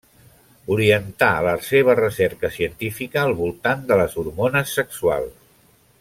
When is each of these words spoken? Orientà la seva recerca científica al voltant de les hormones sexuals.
Orientà 0.75 1.27
la 1.47 1.51
seva 1.67 1.95
recerca 1.99 2.51
científica 2.57 3.21
al 3.27 3.35
voltant 3.45 3.87
de 3.91 3.99
les 4.03 4.17
hormones 4.23 4.73
sexuals. 4.81 5.37